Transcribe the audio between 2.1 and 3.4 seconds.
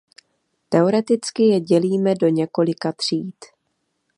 do několika tříd.